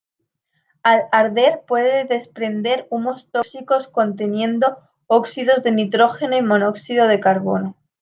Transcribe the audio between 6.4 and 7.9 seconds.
monóxido de carbono.